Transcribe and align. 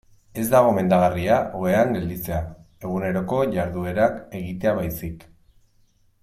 Ez 0.43 0.43
da 0.51 0.59
gomendagarria 0.67 1.35
ohean 1.59 1.93
gelditzea, 1.97 2.39
eguneroko 2.87 3.43
jarduerak 3.59 4.19
egitea 4.41 4.75
baizik. 4.83 5.29